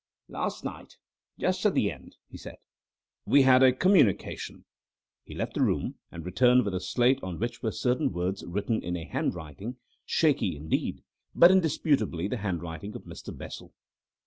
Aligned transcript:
"Last 0.29 0.63
night—just 0.63 1.63
at 1.63 1.75
the 1.75 1.91
end," 1.91 2.15
he 2.27 2.35
said, 2.35 2.55
"we 3.27 3.43
had 3.43 3.61
a 3.61 3.71
communication." 3.71 4.65
He 5.23 5.35
left 5.35 5.53
the 5.53 5.61
room, 5.61 5.99
and 6.11 6.25
returned 6.25 6.65
with 6.65 6.73
a 6.73 6.79
slate 6.79 7.19
on 7.21 7.37
which 7.37 7.61
were 7.61 7.71
certain 7.71 8.11
words 8.11 8.43
written 8.43 8.81
in 8.81 8.97
a 8.97 9.05
handwriting, 9.05 9.75
shaky 10.03 10.55
indeed, 10.57 11.03
but 11.35 11.51
indisputably 11.51 12.27
the 12.27 12.37
handwriting 12.37 12.95
of 12.95 13.03
Mr. 13.03 13.29
Bessel! 13.37 13.75